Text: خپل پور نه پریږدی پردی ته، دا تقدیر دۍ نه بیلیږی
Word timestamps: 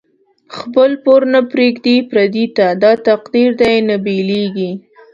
خپل 0.55 0.91
پور 1.03 1.21
نه 1.33 1.39
پریږدی 1.51 1.95
پردی 2.09 2.45
ته، 2.57 2.65
دا 2.83 2.91
تقدیر 3.07 3.49
دۍ 3.61 3.75
نه 3.89 3.95
بیلیږی 4.05 4.71